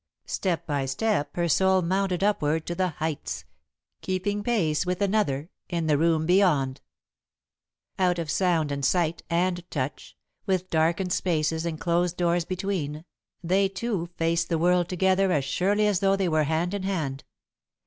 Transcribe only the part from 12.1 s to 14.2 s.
doors between, they two